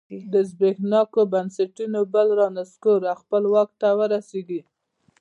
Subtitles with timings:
[0.31, 4.61] له زبېښونکو بنسټونو بل رانسکور او خپله واک ته ورسېږي.